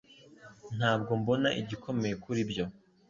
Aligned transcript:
Ntabwo 0.77 1.11
mbona 1.21 1.49
igikomeye 1.61 2.15
kuri 2.23 2.39
ibyo 2.45 2.65